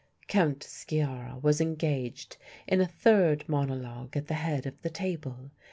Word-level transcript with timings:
Count 0.27 0.61
Sciarra 0.63 1.37
was 1.43 1.61
engaged 1.61 2.37
in 2.67 2.81
a 2.81 2.87
third 2.87 3.47
monologue 3.47 4.17
at 4.17 4.25
the 4.25 4.33
head 4.33 4.65
of 4.65 4.81
the 4.81 4.89
table. 4.89 5.51